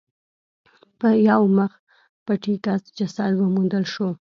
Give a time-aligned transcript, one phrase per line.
[1.29, 1.71] یو مخ
[2.25, 4.09] پټي کس جسد وموندل شو.